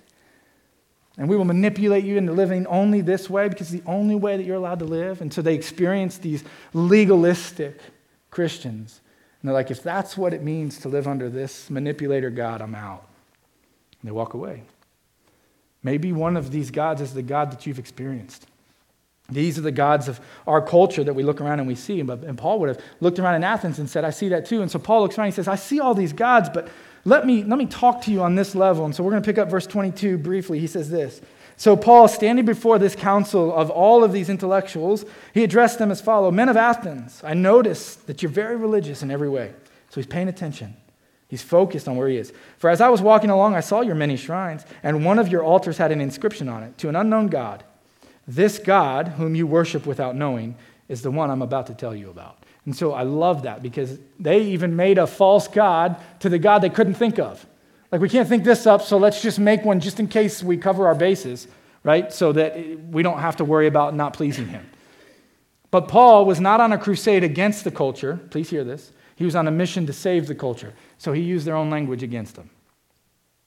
[1.19, 4.37] And we will manipulate you into living only this way because it's the only way
[4.37, 5.21] that you're allowed to live.
[5.21, 7.79] And so they experience these legalistic
[8.31, 9.01] Christians
[9.41, 12.75] and they're like, if that's what it means to live under this manipulator God, I'm
[12.75, 13.07] out.
[14.01, 14.63] And they walk away.
[15.83, 18.47] Maybe one of these gods is the God that you've experienced.
[19.29, 21.99] These are the gods of our culture that we look around and we see.
[21.99, 24.61] And Paul would have looked around in Athens and said, I see that too.
[24.61, 26.69] And so Paul looks around and he says, I see all these gods, but
[27.03, 28.85] let me, let me talk to you on this level.
[28.85, 30.59] And so we're going to pick up verse 22 briefly.
[30.59, 31.21] He says this
[31.59, 35.99] so, Paul, standing before this council of all of these intellectuals, he addressed them as
[35.99, 39.53] follows Men of Athens, I notice that you're very religious in every way.
[39.89, 40.77] So, he's paying attention.
[41.27, 42.31] He's focused on where he is.
[42.59, 45.43] For as I was walking along, I saw your many shrines, and one of your
[45.43, 47.63] altars had an inscription on it to an unknown God.
[48.27, 50.55] This God, whom you worship without knowing,
[50.87, 52.37] is the one I'm about to tell you about.
[52.65, 56.59] And so I love that because they even made a false God to the God
[56.59, 57.45] they couldn't think of.
[57.97, 60.55] Like, we can't think this up, so let's just make one just in case we
[60.55, 61.47] cover our bases,
[61.83, 62.13] right?
[62.13, 62.55] So that
[62.91, 64.69] we don't have to worry about not pleasing him.
[65.71, 68.19] But Paul was not on a crusade against the culture.
[68.29, 68.91] Please hear this.
[69.15, 70.75] He was on a mission to save the culture.
[70.99, 72.51] So he used their own language against them.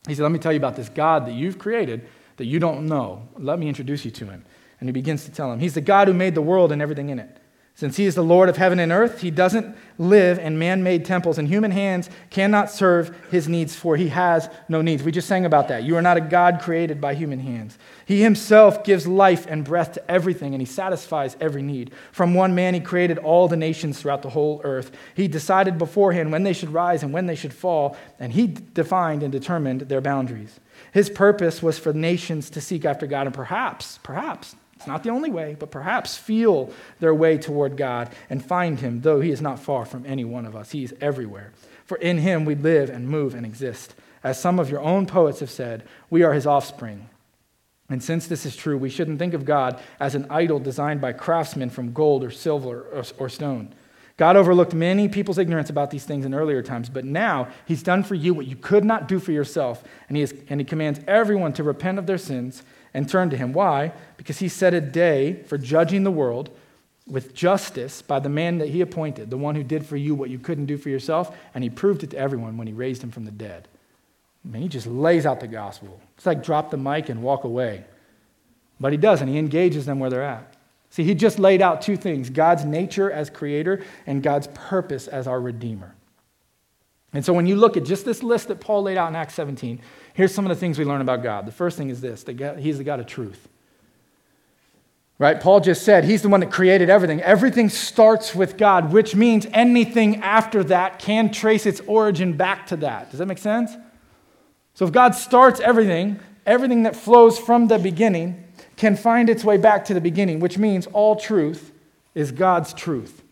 [0.08, 2.86] He said, Let me tell you about this God that you've created that you don't
[2.86, 3.28] know.
[3.38, 4.44] Let me introduce you to him.
[4.80, 7.10] And he begins to tell him, He's the God who made the world and everything
[7.10, 7.38] in it.
[7.74, 11.04] Since he is the Lord of heaven and earth, he doesn't live in man made
[11.04, 15.02] temples, and human hands cannot serve his needs, for he has no needs.
[15.02, 15.82] We just sang about that.
[15.84, 17.78] You are not a God created by human hands.
[18.04, 21.92] He himself gives life and breath to everything, and he satisfies every need.
[22.12, 24.90] From one man, he created all the nations throughout the whole earth.
[25.14, 29.22] He decided beforehand when they should rise and when they should fall, and he defined
[29.22, 30.60] and determined their boundaries.
[30.92, 35.10] His purpose was for nations to seek after God, and perhaps, perhaps, it's not the
[35.10, 39.42] only way, but perhaps feel their way toward God and find Him, though He is
[39.42, 40.70] not far from any one of us.
[40.70, 41.52] He is everywhere.
[41.84, 43.94] For in Him we live and move and exist.
[44.24, 47.10] As some of your own poets have said, we are his offspring.
[47.90, 51.12] And since this is true, we shouldn't think of God as an idol designed by
[51.12, 53.74] craftsmen from gold or silver or, or, stone.
[54.16, 58.02] God overlooked many people's ignorance about these things in earlier times, but now he's done
[58.02, 61.00] for you what you could not do for yourself, and he, is, and he commands
[61.06, 63.52] everyone to repent of their sins and turned to him.
[63.52, 63.92] Why?
[64.16, 66.50] Because he set a day for judging the world
[67.06, 70.30] with justice by the man that he appointed, the one who did for you what
[70.30, 73.10] you couldn't do for yourself, and he proved it to everyone when he raised him
[73.10, 73.68] from the dead.
[74.44, 76.00] I mean, he just lays out the gospel.
[76.16, 77.84] It's like drop the mic and walk away.
[78.78, 79.28] But he doesn't.
[79.28, 80.54] He engages them where they're at.
[80.88, 85.26] See, he just laid out two things God's nature as creator and God's purpose as
[85.26, 85.94] our redeemer.
[87.12, 89.34] And so when you look at just this list that Paul laid out in Acts
[89.34, 89.80] 17,
[90.14, 91.46] here's some of the things we learn about God.
[91.46, 93.48] The first thing is this that God, he's the God of truth.
[95.18, 95.38] Right?
[95.38, 97.20] Paul just said he's the one that created everything.
[97.20, 102.76] Everything starts with God, which means anything after that can trace its origin back to
[102.76, 103.10] that.
[103.10, 103.72] Does that make sense?
[104.72, 108.44] So if God starts everything, everything that flows from the beginning
[108.76, 111.70] can find its way back to the beginning, which means all truth
[112.14, 113.22] is God's truth.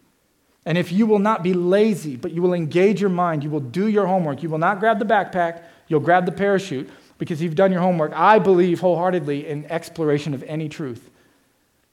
[0.66, 3.60] And if you will not be lazy, but you will engage your mind, you will
[3.60, 7.56] do your homework, you will not grab the backpack, you'll grab the parachute because you've
[7.56, 8.12] done your homework.
[8.14, 11.10] I believe wholeheartedly in exploration of any truth.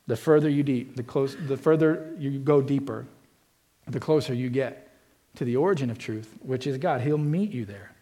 [0.07, 3.07] The further you deep, the, close, the further you go deeper,
[3.87, 4.91] the closer you get
[5.35, 7.01] to the origin of truth, which is God.
[7.01, 7.94] He'll meet you there.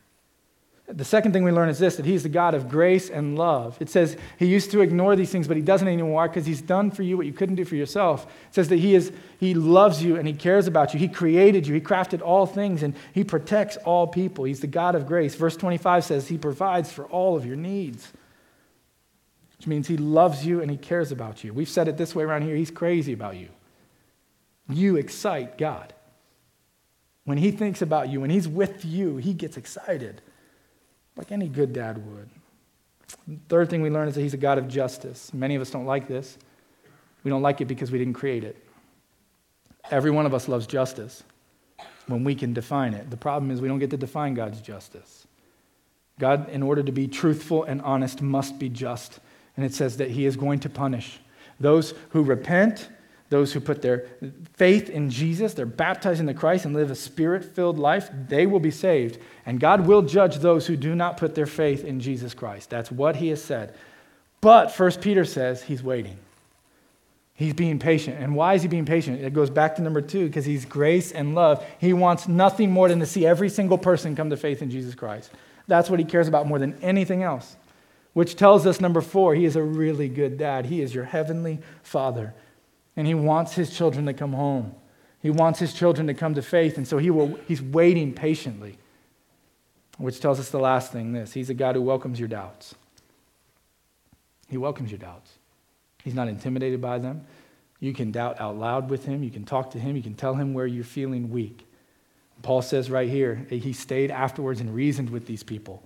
[0.88, 3.78] The second thing we learn is this that he's the God of grace and love.
[3.80, 6.91] It says he used to ignore these things, but he doesn't anymore because he's done
[6.91, 8.26] for you what you couldn't do for yourself.
[8.26, 11.00] It says that he, is, he loves you and he cares about you.
[11.00, 14.43] He created you, he crafted all things, and he protects all people.
[14.43, 15.36] He's the God of grace.
[15.36, 18.12] Verse 25 says he provides for all of your needs,
[19.58, 21.54] which means he loves you and he cares about you.
[21.54, 23.48] We've said it this way around here he's crazy about you.
[24.69, 25.93] You excite God.
[27.24, 30.22] When he thinks about you, when he's with you, he gets excited
[31.15, 32.30] like any good dad would.
[33.49, 35.34] third thing we learn is that he's a God of justice.
[35.34, 36.38] Many of us don't like this.
[37.23, 38.58] We don't like it because we didn't create it.
[39.91, 41.23] Every one of us loves justice
[42.08, 43.10] when we can define it.
[43.10, 45.28] The problem is we don't get to define God's justice.
[46.19, 49.19] God, in order to be truthful and honest, must be just.
[49.56, 51.19] And it says that he is going to punish
[51.60, 52.89] those who repent
[53.34, 54.06] those who put their
[54.54, 58.60] faith in Jesus, they're baptized into Christ and live a spirit filled life, they will
[58.60, 59.17] be saved.
[59.48, 62.69] And God will judge those who do not put their faith in Jesus Christ.
[62.69, 63.74] That's what he has said.
[64.39, 66.15] But First Peter says he's waiting.
[67.34, 68.19] He's being patient.
[68.19, 69.19] And why is he being patient?
[69.19, 71.65] It goes back to number two because he's grace and love.
[71.80, 74.93] He wants nothing more than to see every single person come to faith in Jesus
[74.93, 75.32] Christ.
[75.65, 77.56] That's what he cares about more than anything else.
[78.13, 80.67] Which tells us, number four, he is a really good dad.
[80.67, 82.36] He is your heavenly father.
[82.96, 84.76] And he wants his children to come home.
[85.22, 86.78] He wants his children to come to faith.
[86.78, 88.78] And so he will, he's waiting patiently.
[89.98, 92.76] Which tells us the last thing this He's a God who welcomes your doubts.
[94.50, 95.32] He welcomes your doubts.
[96.04, 97.26] He's not intimidated by them.
[97.80, 99.24] You can doubt out loud with him.
[99.24, 99.96] You can talk to him.
[99.96, 101.68] You can tell him where you're feeling weak.
[102.42, 105.84] Paul says right here, he stayed afterwards and reasoned with these people.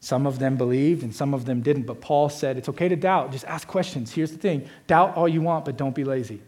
[0.00, 1.82] Some of them believed and some of them didn't.
[1.82, 3.32] But Paul said it's okay to doubt.
[3.32, 4.12] Just ask questions.
[4.12, 6.40] Here's the thing doubt all you want, but don't be lazy.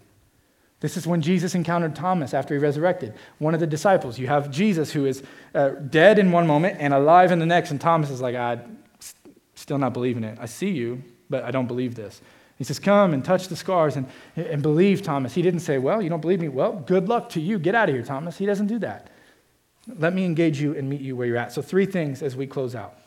[0.80, 4.18] This is when Jesus encountered Thomas after he resurrected, one of the disciples.
[4.18, 5.22] You have Jesus who is
[5.54, 8.78] uh, dead in one moment and alive in the next, and Thomas is like, I'm
[9.54, 10.38] still not believing it.
[10.40, 12.20] I see you, but I don't believe this.
[12.58, 15.34] He says, Come and touch the scars and, and believe, Thomas.
[15.34, 16.48] He didn't say, Well, you don't believe me.
[16.48, 17.60] Well, good luck to you.
[17.60, 18.38] Get out of here, Thomas.
[18.38, 19.08] He doesn't do that.
[19.86, 21.52] Let me engage you and meet you where you're at.
[21.52, 22.98] So, three things as we close out.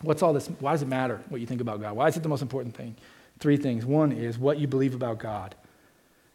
[0.00, 0.48] What's all this?
[0.58, 1.94] Why does it matter what you think about God?
[1.94, 2.96] Why is it the most important thing?
[3.38, 3.84] Three things.
[3.84, 5.54] One is what you believe about God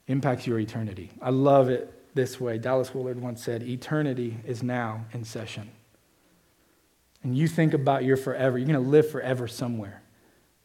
[0.08, 1.12] impacts your eternity.
[1.22, 2.58] I love it this way.
[2.58, 5.72] Dallas Willard once said, Eternity is now in session.
[7.24, 10.02] And you think about your forever, you're going to live forever somewhere.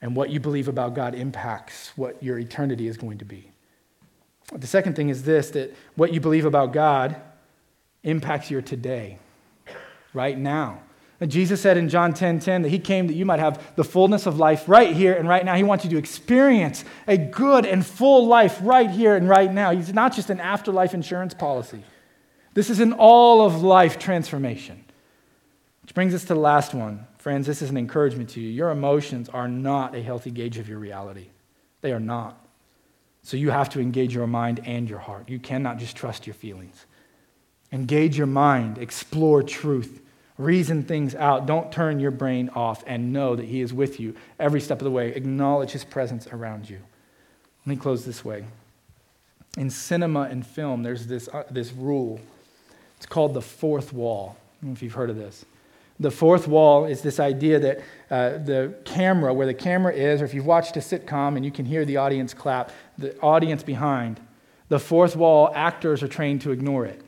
[0.00, 3.50] And what you believe about God impacts what your eternity is going to be.
[4.52, 7.16] The second thing is this that what you believe about God
[8.02, 9.18] impacts your today,
[10.12, 10.80] right now.
[11.28, 14.26] Jesus said in John 10 10 that he came that you might have the fullness
[14.26, 15.54] of life right here and right now.
[15.54, 19.70] He wants you to experience a good and full life right here and right now.
[19.70, 21.84] He's not just an afterlife insurance policy,
[22.54, 24.84] this is an all of life transformation.
[25.82, 27.06] Which brings us to the last one.
[27.18, 28.50] Friends, this is an encouragement to you.
[28.50, 31.28] Your emotions are not a healthy gauge of your reality,
[31.80, 32.38] they are not.
[33.24, 35.28] So you have to engage your mind and your heart.
[35.28, 36.86] You cannot just trust your feelings.
[37.70, 40.01] Engage your mind, explore truth
[40.42, 41.46] Reason things out.
[41.46, 44.84] Don't turn your brain off and know that He is with you every step of
[44.84, 45.14] the way.
[45.14, 46.80] Acknowledge His presence around you.
[47.64, 48.44] Let me close this way.
[49.56, 52.20] In cinema and film, there's this, uh, this rule.
[52.96, 54.36] It's called the fourth wall.
[54.36, 55.44] I don't know if you've heard of this.
[56.00, 57.78] The fourth wall is this idea that
[58.10, 61.52] uh, the camera, where the camera is, or if you've watched a sitcom and you
[61.52, 64.18] can hear the audience clap, the audience behind,
[64.68, 67.00] the fourth wall, actors are trained to ignore it.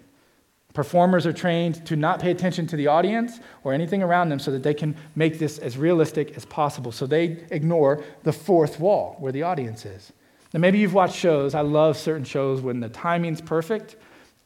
[0.75, 4.51] Performers are trained to not pay attention to the audience or anything around them so
[4.51, 6.91] that they can make this as realistic as possible.
[6.91, 10.13] So they ignore the fourth wall where the audience is.
[10.53, 11.55] Now, maybe you've watched shows.
[11.55, 13.95] I love certain shows when the timing's perfect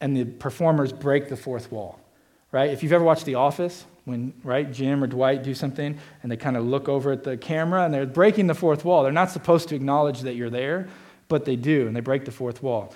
[0.02, 1.98] and the performers break the fourth wall,
[2.52, 2.70] right?
[2.70, 6.36] If you've ever watched The Office, when, right, Jim or Dwight do something and they
[6.36, 9.02] kind of look over at the camera and they're breaking the fourth wall.
[9.02, 10.88] They're not supposed to acknowledge that you're there,
[11.28, 12.94] but they do, and they break the fourth wall.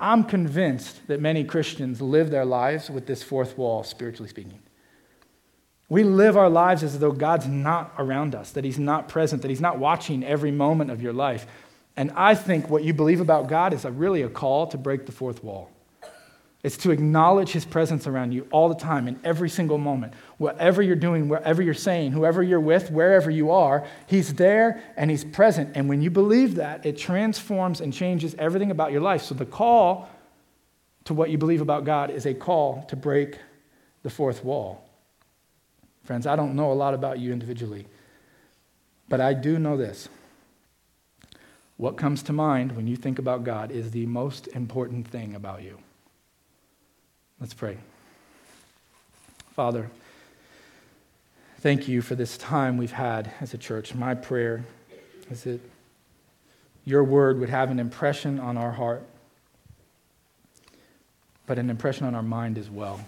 [0.00, 4.60] I'm convinced that many Christians live their lives with this fourth wall, spiritually speaking.
[5.90, 9.48] We live our lives as though God's not around us, that He's not present, that
[9.48, 11.46] He's not watching every moment of your life.
[11.96, 15.04] And I think what you believe about God is a, really a call to break
[15.04, 15.70] the fourth wall.
[16.62, 20.12] It's to acknowledge his presence around you all the time, in every single moment.
[20.36, 25.10] Whatever you're doing, wherever you're saying, whoever you're with, wherever you are, he's there and
[25.10, 25.70] he's present.
[25.74, 29.22] And when you believe that, it transforms and changes everything about your life.
[29.22, 30.10] So the call
[31.04, 33.38] to what you believe about God is a call to break
[34.02, 34.86] the fourth wall.
[36.04, 37.86] Friends, I don't know a lot about you individually,
[39.08, 40.10] but I do know this.
[41.78, 45.62] What comes to mind when you think about God is the most important thing about
[45.62, 45.78] you.
[47.40, 47.78] Let's pray.
[49.56, 49.90] Father,
[51.60, 53.94] thank you for this time we've had as a church.
[53.94, 54.62] My prayer
[55.30, 55.60] is that
[56.84, 59.02] your word would have an impression on our heart,
[61.46, 63.00] but an impression on our mind as well.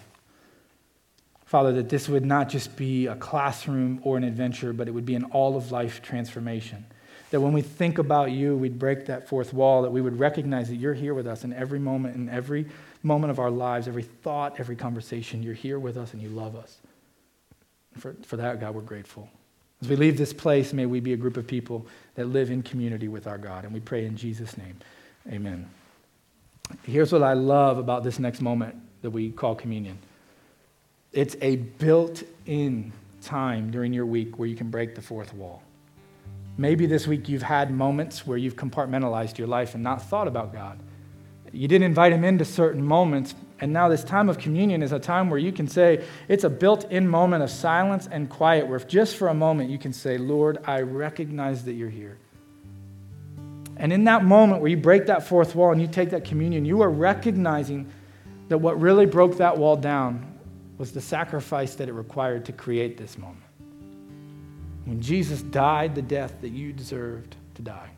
[1.45, 5.05] Father, that this would not just be a classroom or an adventure, but it would
[5.05, 6.83] be an all of life transformation.
[7.29, 10.69] That when we think about you, we'd break that fourth wall, that we would recognize
[10.69, 12.65] that you're here with us in every moment, in every
[13.03, 16.55] moment of our lives, every thought, every conversation, you're here with us and you love
[16.55, 16.77] us.
[17.97, 19.29] For, for that, God, we're grateful.
[19.81, 21.85] As we leave this place, may we be a group of people
[22.15, 23.65] that live in community with our God.
[23.65, 24.77] And we pray in Jesus' name.
[25.29, 25.69] Amen.
[26.83, 29.97] Here's what I love about this next moment that we call communion
[31.11, 32.91] it's a built in
[33.21, 35.61] time during your week where you can break the fourth wall.
[36.57, 40.53] Maybe this week you've had moments where you've compartmentalized your life and not thought about
[40.53, 40.79] God.
[41.53, 43.35] You didn't invite him into certain moments.
[43.59, 46.49] And now, this time of communion is a time where you can say, it's a
[46.49, 50.17] built in moment of silence and quiet, where just for a moment you can say,
[50.17, 52.17] Lord, I recognize that you're here.
[53.77, 56.65] And in that moment where you break that fourth wall and you take that communion,
[56.65, 57.89] you are recognizing
[58.49, 60.37] that what really broke that wall down
[60.77, 63.43] was the sacrifice that it required to create this moment.
[64.85, 67.89] When Jesus died the death that you deserved to die,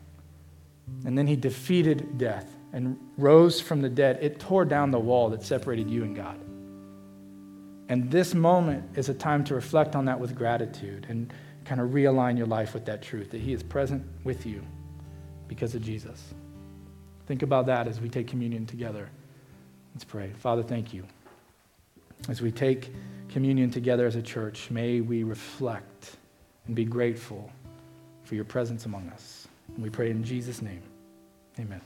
[1.04, 5.30] and then he defeated death and rose from the dead, it tore down the wall
[5.30, 6.38] that separated you and God.
[7.88, 11.32] And this moment is a time to reflect on that with gratitude and
[11.64, 14.62] kind of realign your life with that truth that He is present with you
[15.48, 16.34] because of Jesus.
[17.26, 19.08] Think about that as we take communion together.
[19.94, 20.32] Let's pray.
[20.38, 21.06] Father, thank you.
[22.28, 22.92] As we take
[23.30, 26.16] communion together as a church, may we reflect
[26.66, 27.50] and be grateful
[28.24, 29.48] for your presence among us.
[29.74, 30.82] And we pray in Jesus' name.
[31.58, 31.80] Amen.